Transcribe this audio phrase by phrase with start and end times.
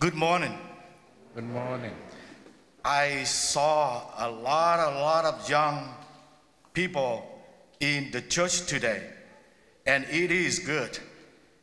[0.00, 0.56] Good morning.
[1.34, 1.90] Good morning.
[2.84, 5.92] I saw a lot, a lot of young
[6.72, 7.26] people
[7.80, 9.10] in the church today,
[9.86, 10.96] and it is good.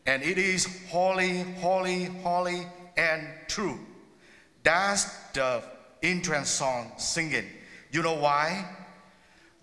[0.05, 2.67] And it is holy, holy, holy,
[2.97, 3.79] and true.
[4.63, 5.63] That's the
[6.03, 7.45] entrance song singing.
[7.93, 8.65] You know why?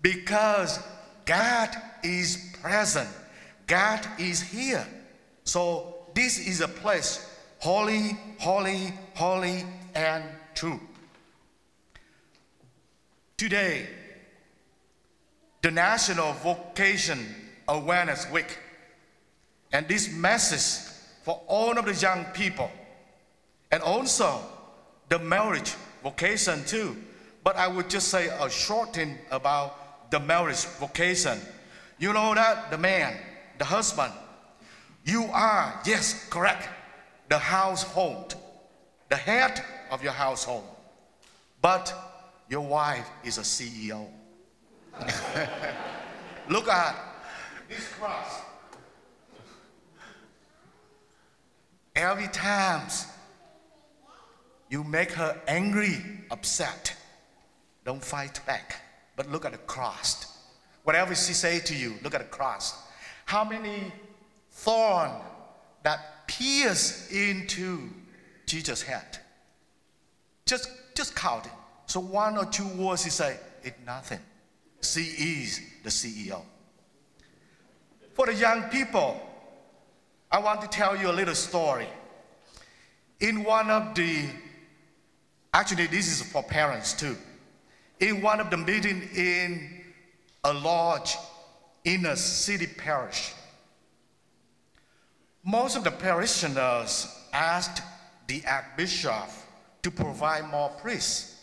[0.01, 0.79] Because
[1.25, 1.69] God
[2.01, 3.09] is present,
[3.67, 4.87] God is here.
[5.43, 7.32] So, this is a place
[7.63, 9.63] holy, holy, holy,
[9.95, 10.21] and
[10.53, 10.77] true.
[13.37, 13.87] Today,
[15.61, 17.25] the National Vocation
[17.69, 18.59] Awareness Week,
[19.71, 22.69] and this message for all of the young people,
[23.71, 24.41] and also
[25.07, 25.73] the marriage
[26.03, 26.97] vocation too.
[27.45, 31.39] But I would just say a short thing about the marriage vocation.
[31.97, 33.15] You know that the man,
[33.57, 34.11] the husband,
[35.05, 36.67] you are, yes, correct,
[37.33, 38.35] the household,
[39.09, 40.67] the head of your household.
[41.63, 41.91] But
[42.47, 44.05] your wife is a CEO.
[46.47, 46.95] Look at
[47.67, 48.39] this cross.
[51.95, 52.87] Every time
[54.69, 56.95] you make her angry, upset,
[57.83, 58.75] don't fight back,
[59.15, 60.37] but look at the cross.
[60.83, 62.75] Whatever she say to you, look at the cross.
[63.25, 63.91] How many
[64.51, 65.09] thorn
[65.81, 67.89] that pierce into
[68.45, 69.19] Jesus' head?
[70.45, 71.51] Just, just count it.
[71.85, 74.19] So one or two words he say, it's nothing.
[74.81, 76.41] She is the CEO.
[78.13, 79.19] For the young people,
[80.31, 81.87] I want to tell you a little story.
[83.19, 84.25] In one of the,
[85.53, 87.17] actually this is for parents too.
[87.99, 89.81] In one of the meeting in
[90.43, 91.15] a lodge
[91.85, 93.33] in a city parish,
[95.43, 97.81] most of the parishioners asked
[98.27, 99.29] the archbishop
[99.81, 101.35] to provide more priests.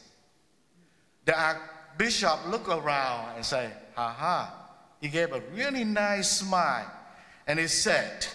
[1.26, 4.56] The archbishop looked around and said, ha ha.
[5.00, 6.90] He gave a really nice smile
[7.46, 8.27] and he said,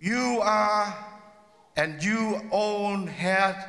[0.00, 0.96] You are
[1.76, 3.68] and you own have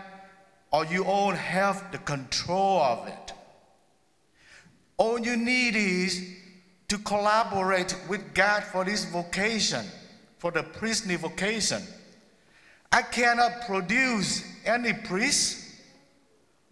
[0.71, 3.33] or you own have the control of it.
[4.97, 6.35] All you need is
[6.87, 9.85] to collaborate with God for this vocation,
[10.45, 11.81] for the priestly vocation.
[12.91, 15.73] I cannot produce any priest,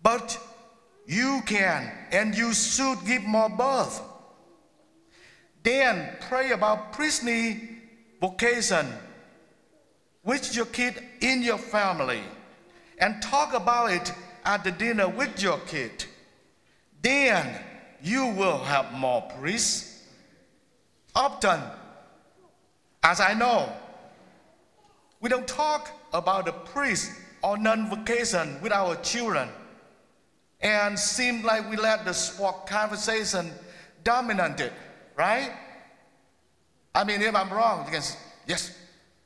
[0.04, 0.38] but
[1.08, 4.00] you can and you should give more birth.
[5.64, 7.68] Then pray about priestly
[8.22, 8.86] vocation
[10.24, 12.22] with your kid in your family
[13.00, 14.14] and talk about it
[14.46, 16.06] at the dinner with your kid.
[17.02, 17.60] Then
[18.04, 20.04] you will have more priests.
[21.16, 21.60] Often,
[23.04, 23.72] as I know,
[25.20, 27.12] we don't talk about the priest
[27.44, 29.50] or non-vocation with our children
[30.62, 33.52] and seem like we let the sport conversation
[34.04, 34.74] dominate it,
[35.18, 35.52] right?
[36.96, 38.78] I mean, if I'm wrong, you can say, yes,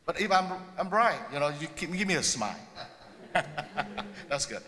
[0.06, 2.56] but if I'm, I'm right, you know, you give me a smile.
[4.30, 4.64] That's good.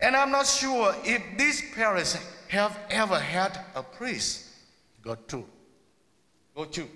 [0.00, 2.16] And I'm not sure if these parents
[2.48, 4.46] have ever had a priest.
[5.02, 5.44] Got two.
[6.54, 6.88] Go two.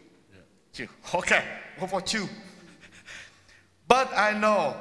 [0.72, 0.88] Two.
[1.14, 1.44] Okay,
[1.78, 2.28] go for two.
[3.88, 4.76] but I know,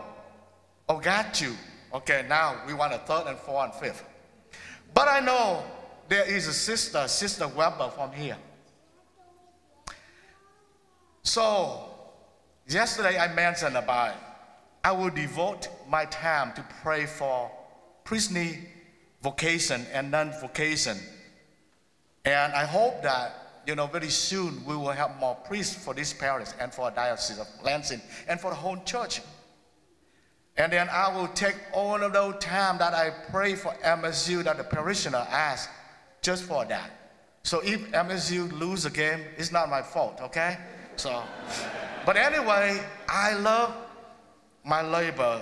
[0.88, 1.54] oh, got two.
[1.94, 4.06] Okay, now we want a third and fourth and fifth.
[4.94, 5.64] But I know
[6.08, 8.38] there is a sister, Sister Weber from here.
[11.24, 11.90] So,
[12.68, 14.16] yesterday I mentioned about
[14.84, 17.52] I will devote my time to pray for
[18.04, 18.60] priestly
[19.22, 20.98] vocation and non-vocation.
[22.26, 23.36] And I hope that,
[23.66, 27.40] you know, very soon we will have more priests for this parish and for Diocese
[27.40, 29.22] of Lansing and for the whole church.
[30.58, 34.58] And then I will take all of those time that I pray for MSU that
[34.58, 35.70] the parishioner asked
[36.22, 36.92] just for that.
[37.44, 40.58] So if MSU lose a game, it's not my fault, okay?
[40.96, 41.24] So,
[42.06, 43.76] but anyway, I love
[44.64, 45.42] my labor.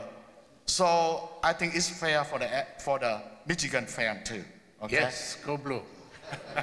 [0.66, 4.44] So I think it's fair for the, for the Michigan fan too,
[4.83, 4.98] okay?
[5.01, 5.81] Yes, go blue.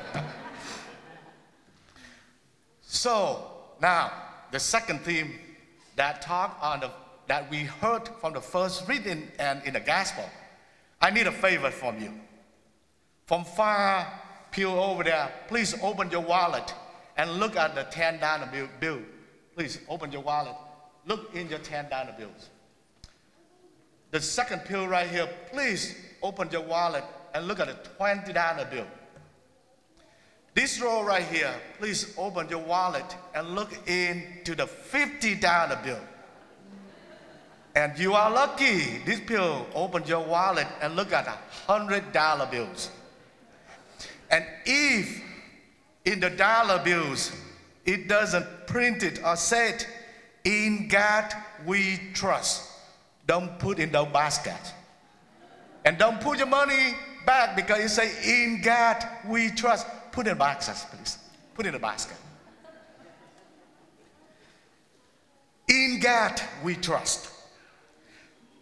[2.96, 4.12] so now,
[4.50, 5.38] the second theme
[5.96, 6.90] that talk on the
[7.28, 10.24] that we heard from the first reading and in the gospel.
[11.00, 12.12] I need a favor from you.
[13.26, 14.06] From far
[14.50, 16.72] pew over there, please open your wallet
[17.16, 19.00] and look at the $10 bill.
[19.54, 20.54] Please open your wallet.
[21.06, 22.50] Look in your $10 bills.
[24.10, 27.04] The second pew right here, please open your wallet
[27.34, 28.86] and look at the $20 bill.
[30.56, 33.04] This row right here, please open your wallet
[33.34, 36.00] and look into the $50 bill.
[37.74, 39.02] And you are lucky.
[39.04, 41.36] This bill, opened your wallet and look at a
[41.70, 42.90] hundred dollar bills.
[44.30, 45.22] And if
[46.06, 47.32] in the dollar bills
[47.84, 49.86] it doesn't print it or say it,
[50.44, 51.34] in God
[51.66, 52.62] we trust,
[53.26, 54.72] don't put in the basket.
[55.84, 56.94] And don't put your money
[57.26, 59.86] back because you say, in God we trust.
[60.16, 61.18] Put in the basket, please.
[61.54, 62.16] Put in a basket.
[65.68, 67.28] In God we trust.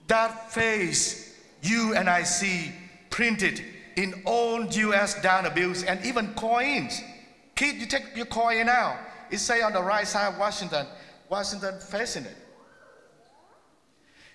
[0.08, 2.72] That face you and I see
[3.08, 3.62] printed
[3.94, 7.00] in old US dollar bills and even coins.
[7.54, 8.98] Kid, you take your coin now.
[9.30, 10.88] It say on the right side Washington,
[11.28, 12.36] Washington facing it.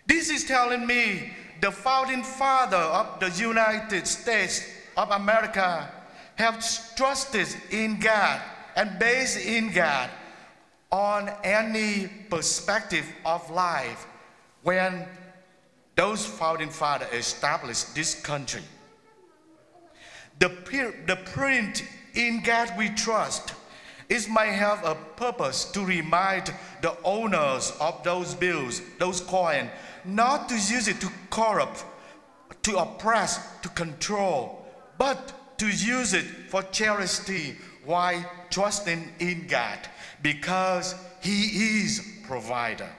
[0.07, 4.63] This is telling me the founding father of the United States
[4.95, 5.91] of America
[6.39, 8.41] have trusted in God
[8.77, 10.09] and based in God
[10.89, 14.07] on any perspective of life
[14.63, 15.05] when
[15.95, 18.61] those founding fathers established this country.
[20.39, 20.47] The,
[21.05, 21.83] the print
[22.13, 23.53] in God we trust
[24.07, 26.51] it might have a purpose to remind
[26.81, 29.69] the owners of those bills, those coins,
[30.03, 31.85] not to use it to corrupt,
[32.63, 34.65] to oppress, to control,
[34.97, 39.79] but to use it for charity while trusting in God
[40.21, 42.89] because He is provider.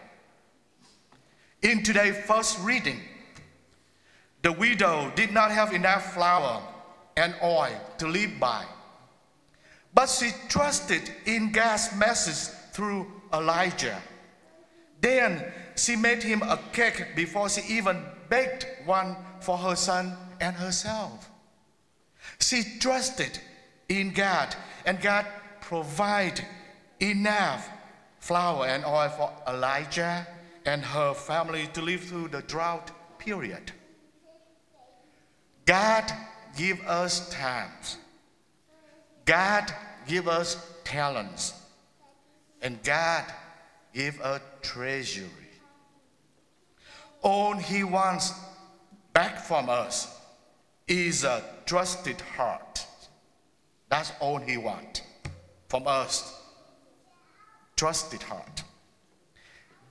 [1.62, 3.00] In today's first reading,
[4.42, 6.62] the widow did not have enough flour
[7.16, 8.64] and oil to live by,
[9.92, 14.00] but she trusted in God's message through Elijah.
[15.00, 15.44] Then
[15.76, 21.30] she made him a cake before she even baked one for her son and herself.
[22.40, 23.38] She trusted
[23.88, 24.54] in God,
[24.84, 25.26] and God
[25.60, 26.44] provided
[27.00, 27.68] enough
[28.18, 30.26] flour and oil for Elijah
[30.66, 33.72] and her family to live through the drought period.
[35.64, 36.10] God
[36.56, 37.98] give us times.
[39.24, 39.72] God
[40.06, 41.54] give us talents.
[42.62, 43.24] And God
[43.94, 45.28] give us treasury.
[47.22, 48.32] All he wants
[49.12, 50.18] back from us
[50.88, 52.84] is a trusted heart.
[53.90, 55.02] That's all he wants
[55.68, 56.36] from us.
[57.76, 58.64] Trusted heart.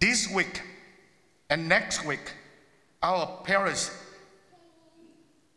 [0.02, 0.62] This week
[1.50, 2.34] and next week,
[3.02, 3.88] our parish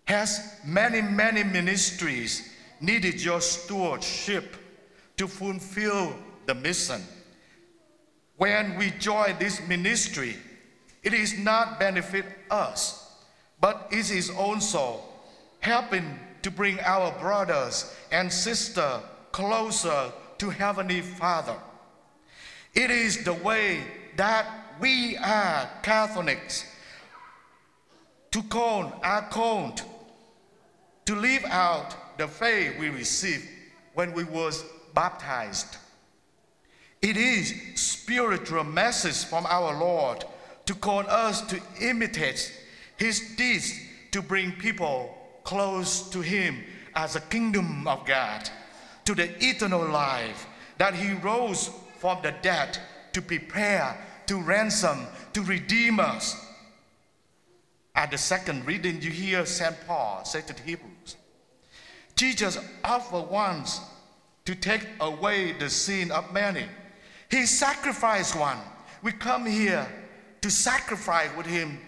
[0.04, 4.54] has many, many ministries needed your stewardship
[5.16, 6.14] to fulfill
[6.46, 7.02] the mission.
[8.36, 10.36] When we join this ministry,
[11.02, 13.12] it is not benefit us,
[13.60, 15.00] but it is also
[15.62, 19.00] helping to bring our brothers and sisters
[19.30, 21.56] closer to Heavenly Father.
[22.74, 23.84] It is the way
[24.16, 24.46] that
[24.80, 26.66] we are Catholics
[28.32, 29.82] to call, are called
[31.04, 33.46] to live out the faith we received
[33.94, 34.64] when we was
[34.94, 35.76] baptized.
[37.00, 40.24] It is spiritual message from our Lord
[40.66, 42.52] to call us to imitate
[42.96, 43.78] his deeds
[44.10, 46.62] to bring people close to him
[46.94, 48.48] as a kingdom of God,
[49.04, 50.46] to the eternal life
[50.78, 52.78] that he rose from the dead
[53.12, 53.96] to prepare,
[54.26, 56.36] to ransom, to redeem us.
[57.94, 59.74] At the second reading, you hear St.
[59.86, 61.16] Paul say to the Hebrews,
[62.16, 63.80] Jesus offered once
[64.44, 66.64] to take away the sin of many.
[67.30, 68.58] He sacrificed one.
[69.02, 69.86] We come here
[70.40, 71.78] to sacrifice with him,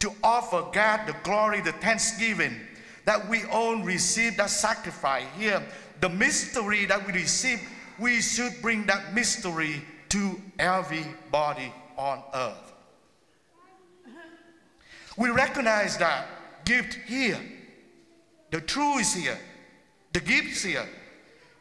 [0.00, 2.60] to offer God the glory, the thanksgiving
[3.04, 5.62] that we all receive that sacrifice here.
[6.00, 7.60] The mystery that we receive,
[7.98, 12.72] we should bring that mystery to everybody on earth.
[15.16, 16.26] We recognize that
[16.64, 17.38] gift here.
[18.50, 19.38] The truth is here.
[20.12, 20.88] The gift is here.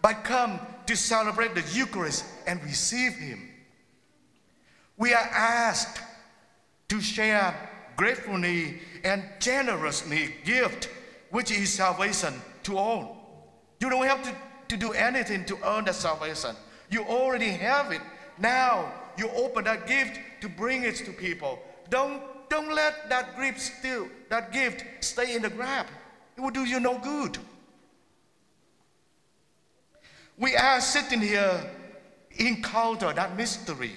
[0.01, 3.49] But come to celebrate the Eucharist and receive Him.
[4.97, 6.01] We are asked
[6.89, 7.55] to share
[7.95, 10.89] gratefully and generously gift,
[11.33, 13.49] which is salvation to all.
[13.79, 14.35] You don't have to,
[14.67, 16.55] to do anything to earn the salvation.
[16.91, 18.01] You already have it.
[18.37, 21.57] Now you open that gift to bring it to people.
[21.89, 25.87] Don't, don't let that gift still, that gift stay in the grab.
[26.37, 27.39] It will do you no good.
[30.37, 31.67] We are sitting here,
[32.37, 33.93] encounter that mystery,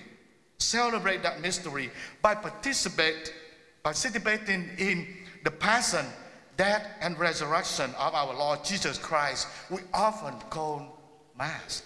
[0.57, 1.91] celebrate that mystery
[2.23, 3.35] by participate,
[3.83, 5.07] participating in
[5.45, 6.07] the passion,
[6.57, 9.49] death, and resurrection of our Lord Jesus Christ.
[9.71, 10.99] We often call
[11.39, 11.83] Mass.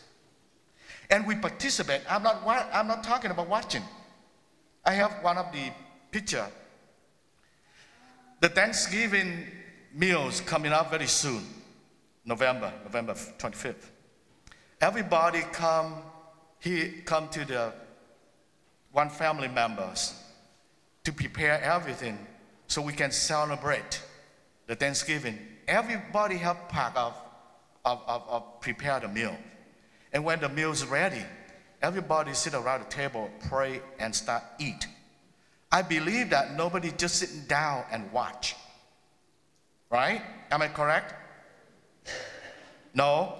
[1.10, 2.02] And we participate.
[2.08, 3.82] I'm not, I'm not talking about watching.
[4.84, 5.70] I have one of the
[6.10, 6.46] picture.
[8.40, 9.46] The Thanksgiving
[9.92, 11.44] meals coming up very soon,
[12.24, 13.90] November, November 25th.
[14.80, 15.96] Everybody come,
[16.60, 17.72] he come to the
[18.92, 20.14] one family members
[21.04, 22.18] to prepare everything
[22.66, 24.00] so we can celebrate
[24.70, 25.36] the Thanksgiving.
[25.66, 29.36] Everybody have pack up, of, of, of prepare the meal.
[30.12, 31.24] And when the meal is ready,
[31.82, 34.86] everybody sit around the table, pray, and start eat.
[35.72, 38.54] I believe that nobody just sitting down and watch.
[39.90, 40.22] Right?
[40.52, 41.14] Am I correct?
[42.94, 43.34] No?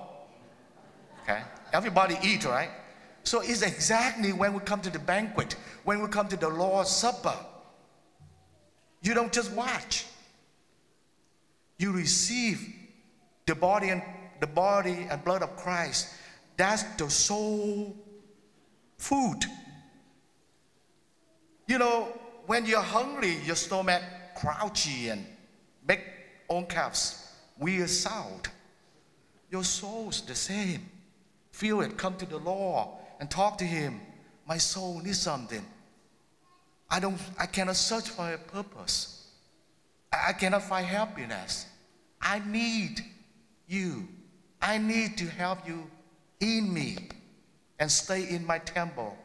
[1.23, 1.43] Okay.
[1.73, 2.71] Everybody eat, right?
[3.23, 6.91] So it's exactly when we come to the banquet, when we come to the Lord's
[6.91, 7.37] Supper.
[9.03, 10.07] You don't just watch.
[11.81, 12.75] You receive
[13.47, 14.03] the body and
[14.39, 16.09] the body and blood of Christ.
[16.59, 17.97] That's the soul
[18.99, 19.39] food.
[21.67, 22.13] You know,
[22.45, 24.03] when you're hungry, your stomach
[24.37, 25.25] crouchy and
[25.89, 26.01] make
[26.51, 28.49] own caps, weird sound.
[29.51, 30.87] Your soul's the same.
[31.51, 32.89] Feel it, come to the Lord
[33.21, 34.03] and talk to Him.
[34.47, 35.65] My soul needs something.
[36.91, 39.29] I don't I cannot search for a purpose.
[40.13, 41.70] I cannot find happiness.
[42.21, 43.01] I need
[43.67, 44.09] you.
[44.61, 45.91] I need to have you
[46.41, 46.97] in me
[47.79, 49.17] and stay in my temple.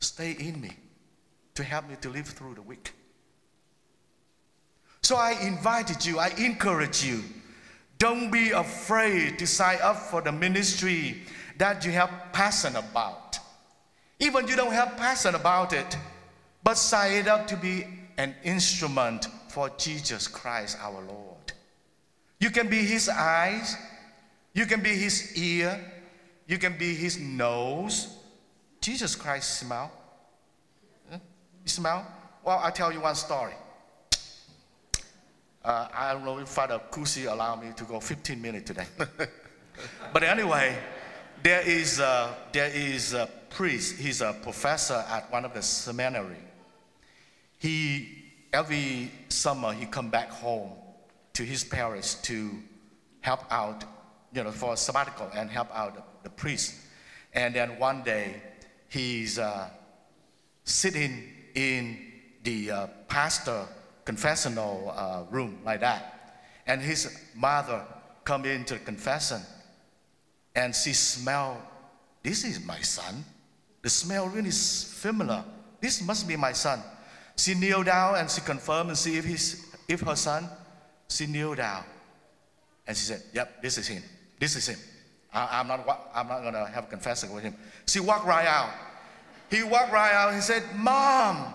[0.00, 0.70] Stay in me
[1.54, 2.92] to help me to live through the week.
[5.02, 7.22] So I invited you, I encourage you.
[7.98, 11.22] Don't be afraid to sign up for the ministry
[11.58, 13.38] that you have passion about.
[14.18, 15.96] Even you don't have passion about it,
[16.64, 17.86] but sign up to be
[18.18, 21.31] an instrument for Jesus Christ our Lord.
[22.42, 23.76] You can be his eyes,
[24.52, 25.78] you can be his ear,
[26.48, 28.18] you can be his nose.
[28.80, 29.92] Jesus Christ smell.
[31.12, 31.18] You
[31.66, 32.04] smell?
[32.42, 33.52] Well, I'll tell you one story.
[35.64, 38.86] Uh, I don't know if Father Kusi allowed me to go 15 minutes today.
[40.12, 40.76] but anyway,
[41.44, 46.42] there is, a, there is a priest, he's a professor at one of the seminary.
[47.60, 48.08] He,
[48.52, 50.72] every summer, he come back home
[51.34, 52.50] to his parish to
[53.20, 53.84] help out,
[54.32, 56.74] you know, for sabbatical and help out the, the priest.
[57.32, 58.42] And then one day,
[58.88, 59.70] he's uh,
[60.64, 61.24] sitting
[61.54, 61.98] in
[62.44, 63.64] the uh, pastor
[64.04, 66.40] confessional uh, room like that.
[66.66, 67.84] And his mother
[68.24, 69.40] come into the confession
[70.54, 71.60] and she smell,
[72.22, 73.24] this is my son.
[73.82, 75.44] The smell really is familiar.
[75.80, 76.80] This must be my son.
[77.36, 80.48] She kneel down and she confirm and see if he's, if her son.
[81.12, 81.84] She kneel down
[82.86, 84.02] and she said, yep, this is him.
[84.38, 84.78] This is him.
[85.32, 87.54] I, am not, I'm not gonna have a confession with him.
[87.86, 88.70] She walked right out.
[89.50, 90.34] He walked right out.
[90.34, 91.54] He said, Mom,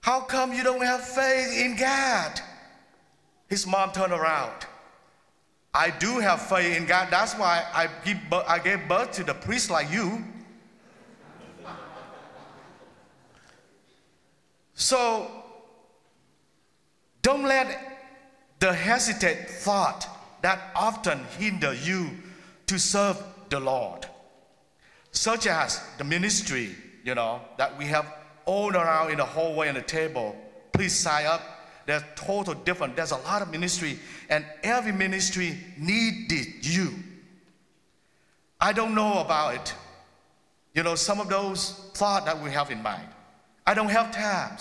[0.00, 2.40] how come you don't have faith in God?
[3.48, 4.66] His mom turned around.
[5.72, 7.08] I do have faith in God.
[7.10, 10.24] That's why I, give, I gave birth to the priest like you.
[14.74, 15.37] So
[17.22, 17.98] don't let
[18.60, 20.06] the hesitant thought
[20.42, 22.10] that often hinder you
[22.66, 24.06] to serve the Lord,
[25.12, 28.06] such as the ministry, you know, that we have
[28.44, 30.36] all around in the hallway and the table.
[30.72, 31.42] Please sign up.
[31.86, 32.96] They're total different.
[32.96, 33.98] There's a lot of ministry,
[34.28, 36.94] and every ministry needed you.
[38.60, 39.74] I don't know about it.
[40.74, 43.08] You know, some of those thoughts that we have in mind.
[43.66, 44.58] I don't have time.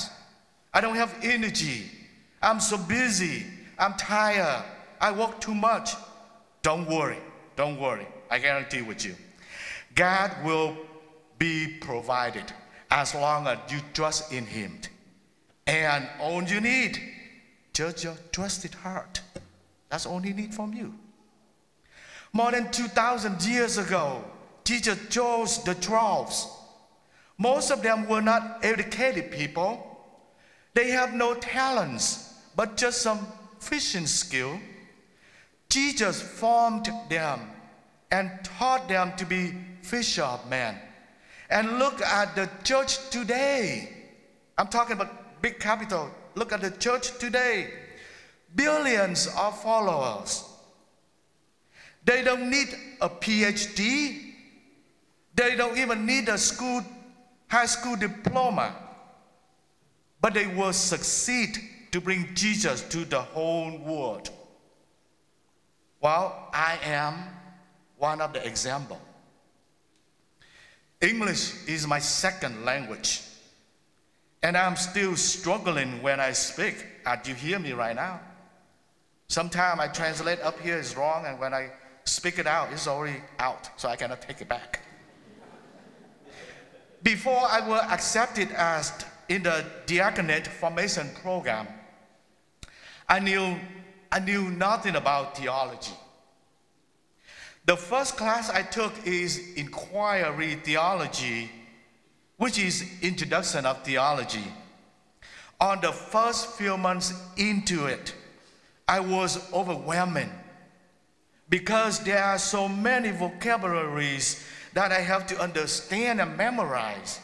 [0.73, 1.91] I don't have energy.
[2.41, 3.45] I'm so busy.
[3.77, 4.63] I'm tired.
[4.99, 5.95] I work too much.
[6.61, 7.17] Don't worry.
[7.55, 8.07] Don't worry.
[8.29, 9.15] I guarantee with you.
[9.95, 10.77] God will
[11.39, 12.45] be provided
[12.91, 14.79] as long as you trust in Him.
[15.65, 16.99] And all you need,
[17.73, 19.21] just your trusted heart.
[19.89, 20.93] That's all He needs from you.
[22.33, 24.23] More than 2,000 years ago,
[24.63, 26.51] Jesus chose the 12.
[27.37, 29.83] Most of them were not educated people.
[30.73, 32.26] They have no talents,
[32.57, 33.19] but just some
[33.59, 34.59] fishing skill.
[35.69, 37.39] Jesus formed them
[38.11, 40.75] and taught them to be fishermen.
[41.51, 43.89] And look at the church today.
[44.57, 46.09] I'm talking about big capital.
[46.35, 47.69] Look at the church today.
[48.55, 50.43] Billions of followers.
[52.05, 52.69] They don't need
[53.01, 54.33] a PhD.
[55.35, 56.81] They don't even need a school,
[57.49, 58.73] high school diploma.
[60.19, 61.59] But they will succeed
[61.97, 64.29] to bring Jesus to the whole world.
[65.99, 67.15] Well, I am
[67.97, 69.01] one of the example.
[71.01, 73.23] English is my second language.
[74.43, 76.85] And I'm still struggling when I speak.
[77.03, 78.19] Uh, as you hear me right now.
[79.27, 81.71] Sometimes I translate up here is wrong, and when I
[82.03, 84.81] speak it out, it's already out, so I cannot take it back.
[87.01, 88.93] Before I was accepted as
[89.29, 91.67] in the diaconate formation program,
[93.09, 93.57] I knew,
[94.11, 95.93] I knew nothing about theology.
[97.65, 101.51] The first class I took is inquiry theology,
[102.37, 104.43] which is introduction of theology.
[105.59, 108.13] On the first few months into it,
[108.87, 110.31] I was overwhelming
[111.49, 117.19] because there are so many vocabularies that I have to understand and memorize.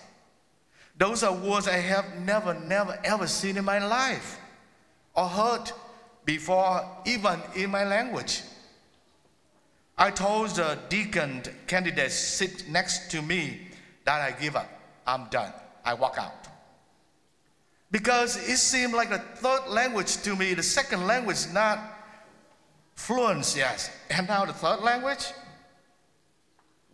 [0.97, 4.39] Those are words I have never, never, ever seen in my life
[5.15, 5.71] or heard
[6.25, 8.41] before, even in my language.
[9.97, 13.67] I told the deacon candidate sit next to me
[14.05, 14.69] that I give up.
[15.05, 15.53] I'm done.
[15.85, 16.47] I walk out.
[17.91, 20.55] Because it seemed like a third language to me.
[20.55, 21.79] The second language not
[22.95, 23.91] fluent, yes.
[24.09, 25.25] And now the third language?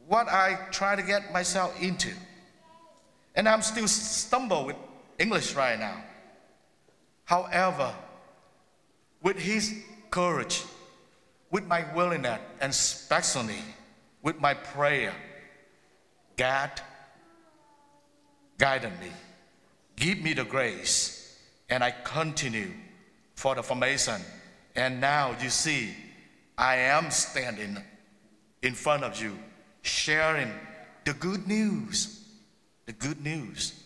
[0.08, 2.10] What I try to get myself into.
[3.36, 4.76] And I'm still stumble with
[5.18, 6.04] English right now.
[7.24, 7.94] However,
[9.22, 9.74] with his
[10.10, 10.64] courage,
[11.52, 13.60] with my willingness, and especially
[14.22, 15.14] with my prayer,
[16.38, 16.72] God
[18.58, 19.12] guided me,
[19.96, 21.38] give me the grace,
[21.70, 22.72] and I continue
[23.36, 24.22] for the formation.
[24.76, 25.94] And now you see,
[26.58, 27.78] I am standing
[28.62, 29.38] in front of you,
[29.82, 30.52] sharing
[31.06, 32.24] the good news,
[32.86, 33.84] the good news,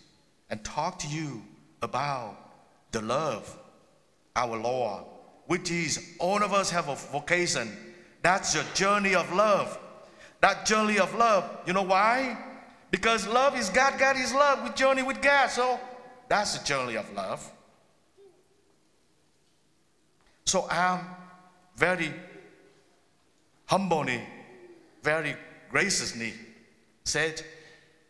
[0.50, 1.44] and talk to you
[1.82, 2.38] about
[2.92, 3.58] the love,
[4.36, 5.04] our Lord
[5.48, 7.70] which is all of us have a vocation.
[8.22, 9.78] That's your journey of love.
[10.42, 11.50] That journey of love.
[11.66, 12.38] You know why?
[12.92, 14.64] Because love is God, God is love.
[14.64, 15.50] We journey with God.
[15.50, 15.80] So
[16.30, 17.52] that's the journey of love.
[20.46, 21.00] So I'm
[21.76, 22.14] very
[23.66, 24.22] humbly,
[25.02, 25.36] very
[25.70, 26.34] graciously
[27.04, 27.42] said,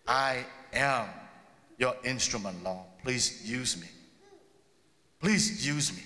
[0.07, 1.07] I am
[1.77, 2.85] your instrument, Lord.
[3.03, 3.87] Please use me.
[5.19, 6.03] Please use me.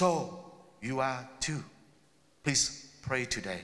[0.00, 0.42] So
[0.80, 1.62] you are too.
[2.42, 3.60] Please pray today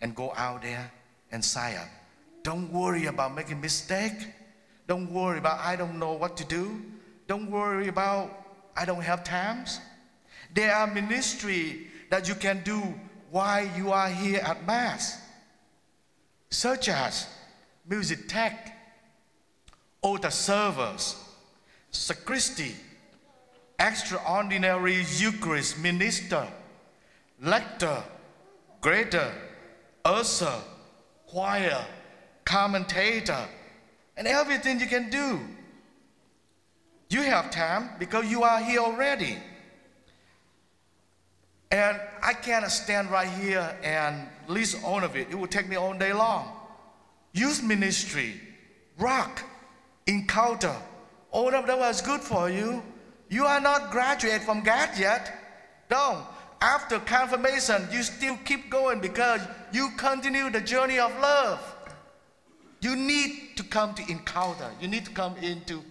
[0.00, 0.90] and go out there
[1.30, 1.86] and sign up.
[2.42, 4.18] Don't worry about making mistake.
[4.88, 6.82] Don't worry about I don't know what to do.
[7.28, 8.36] Don't worry about
[8.76, 9.78] I don't have times.
[10.52, 12.82] There are ministry that you can do
[13.30, 15.20] while you are here at Mass,
[16.50, 17.28] such as
[17.88, 18.76] music tech,
[20.02, 21.14] altar servers,
[21.92, 22.74] sacristy,
[23.78, 26.46] extraordinary Eucharist minister,
[27.42, 28.02] lector,
[28.80, 29.32] greater,
[30.04, 30.54] usher,
[31.26, 31.84] choir,
[32.44, 33.48] commentator,
[34.16, 35.40] and everything you can do.
[37.08, 39.38] You have time because you are here already.
[41.70, 45.28] And I can't stand right here and list all of it.
[45.30, 46.52] It will take me all day long.
[47.32, 48.40] Youth ministry,
[48.98, 49.42] rock,
[50.06, 50.74] encounter,
[51.30, 52.82] all of that was good for you.
[53.28, 55.32] You are not graduate from God yet.
[55.88, 56.24] Don't.
[56.60, 59.40] After confirmation, you still keep going because
[59.72, 61.60] you continue the journey of love.
[62.80, 64.70] You need to come to encounter.
[64.80, 65.82] You need to come into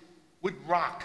[0.41, 1.04] with rock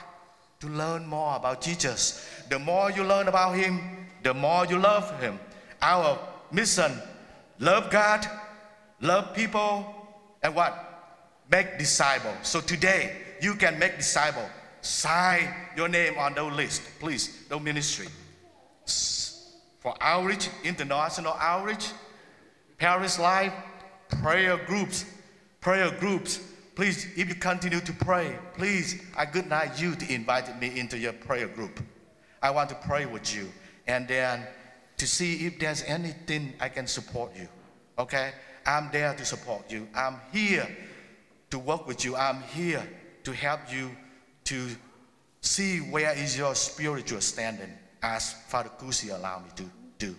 [0.60, 2.26] to learn more about Jesus.
[2.48, 5.38] The more you learn about him, the more you love him.
[5.82, 6.18] Our
[6.52, 6.92] mission,
[7.58, 8.26] love God,
[9.00, 9.94] love people,
[10.42, 10.86] and what?
[11.50, 12.36] Make disciples.
[12.42, 14.48] So today, you can make disciples
[14.82, 18.06] sign your name on those list, please, those ministry.
[19.80, 21.90] For outreach, international outreach,
[22.78, 23.52] Paris Life,
[24.22, 25.04] prayer groups,
[25.60, 26.40] prayer groups.
[26.74, 30.98] Please, if you continue to pray, please, I good night you to invite me into
[30.98, 31.80] your prayer group.
[32.42, 33.50] I want to pray with you
[33.86, 34.46] and then
[34.96, 37.48] to see if there's anything I can support you.
[37.98, 38.32] Okay?
[38.66, 39.88] I'm there to support you.
[39.94, 40.68] I'm here
[41.50, 42.16] to work with you.
[42.16, 42.86] I'm here
[43.24, 43.90] to help you
[44.50, 44.68] to
[45.42, 50.16] see where is your spiritual standing as Father Kusi allowed me to do.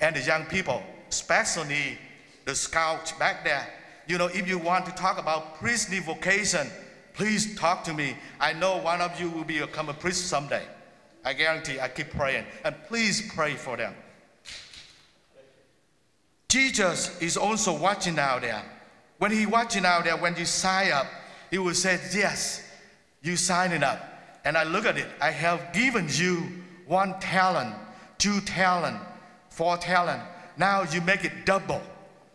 [0.00, 1.98] And the young people, especially
[2.46, 3.66] the scouts back there,
[4.06, 6.66] you know, if you want to talk about priestly vocation,
[7.12, 8.16] please talk to me.
[8.40, 10.62] I know one of you will become uh, a priest someday.
[11.22, 12.46] I guarantee I keep praying.
[12.64, 13.94] And please pray for them.
[16.48, 18.62] Jesus is also watching out there.
[19.18, 21.06] When he watching out there, when you sign up,
[21.50, 22.63] he will say, yes,
[23.24, 24.00] you sign it up.
[24.44, 26.44] And I look at it, I have given you
[26.86, 27.74] one talent,
[28.18, 29.00] two talent,
[29.48, 30.22] four talent.
[30.56, 31.82] Now you make it double.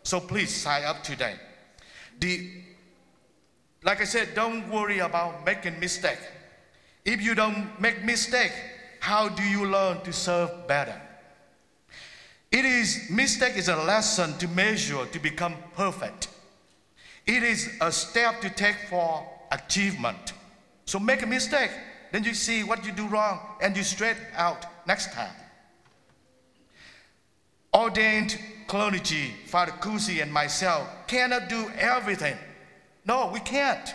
[0.02, 1.36] So please sign up today.
[2.18, 2.50] The
[3.82, 6.18] like I said, don't worry about making mistake.
[7.06, 8.52] If you don't make mistake,
[9.00, 11.00] how do you learn to serve better?
[12.50, 16.28] It is mistake is a lesson to measure to become perfect.
[17.26, 20.34] It is a step to take for achievement.
[20.90, 21.70] So make a mistake,
[22.10, 25.32] then you see what you do wrong and you straight out next time.
[27.72, 32.36] Ordained clergy, Father Kusi and myself cannot do everything.
[33.04, 33.94] No, we can't.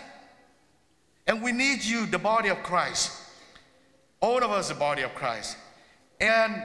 [1.26, 3.12] And we need you, the body of Christ.
[4.22, 5.58] All of us, the body of Christ.
[6.18, 6.62] And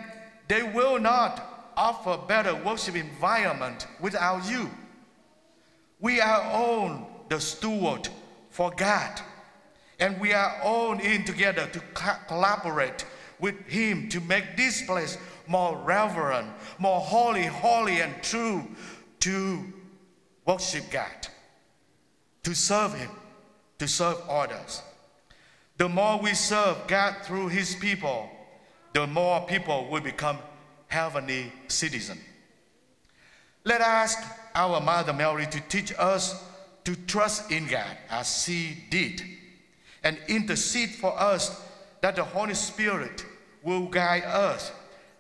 [0.47, 4.71] they will not offer better worship environment without you.
[5.99, 8.07] We are on the steward
[8.49, 9.21] for God.
[10.01, 13.05] And we are all in together to co- collaborate
[13.39, 16.47] with Him to make this place more reverent,
[16.79, 18.67] more holy, holy, and true
[19.19, 19.63] to
[20.45, 21.27] worship God,
[22.43, 23.11] to serve Him,
[23.77, 24.81] to serve others.
[25.77, 28.27] The more we serve God through His people,
[28.93, 30.39] the more people will become
[30.87, 32.21] heavenly citizens.
[33.63, 36.43] Let us ask our Mother Mary to teach us
[36.85, 39.21] to trust in God as she did
[40.03, 41.61] and intercede for us
[42.01, 43.25] that the Holy Spirit
[43.63, 44.71] will guide us,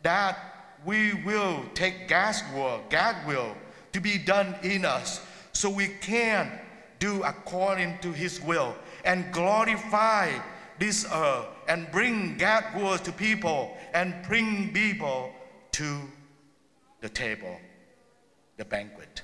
[0.03, 0.37] that
[0.85, 3.55] we will take God's word, God's will
[3.93, 5.21] to be done in us
[5.53, 6.51] so we can
[6.99, 10.31] do according to His will and glorify
[10.79, 15.31] this earth and bring God's word to people and bring people
[15.73, 16.01] to
[17.01, 17.57] the table,
[18.57, 19.23] the banquet.